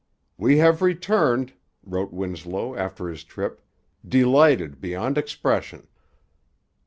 'We 0.39 0.57
have 0.57 0.81
returned,' 0.81 1.53
wrote 1.83 2.11
Winslow 2.11 2.73
after 2.75 3.07
his 3.07 3.23
trip, 3.23 3.61
'delighted 4.03 4.81
beyond 4.81 5.15
expression.' 5.19 5.85